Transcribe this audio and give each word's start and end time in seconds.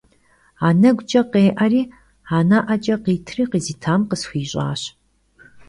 Aneguç'e 0.67 1.21
khê'eri, 1.31 1.81
ane'eç'e 2.37 2.95
khitri 3.03 3.43
khızitam 3.51 4.01
khısxuiş'aş. 4.09 4.81